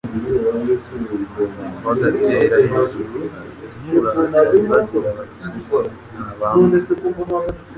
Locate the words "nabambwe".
6.25-6.79